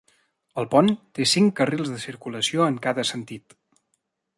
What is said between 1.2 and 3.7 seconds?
cinc carrils de circulació en cada sentit.